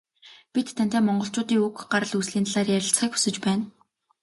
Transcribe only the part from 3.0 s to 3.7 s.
хүсэж байна.